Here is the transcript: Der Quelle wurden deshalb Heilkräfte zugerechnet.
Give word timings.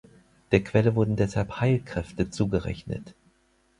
Der 0.51 0.63
Quelle 0.63 0.95
wurden 0.95 1.15
deshalb 1.15 1.59
Heilkräfte 1.61 2.27
zugerechnet. 2.31 3.13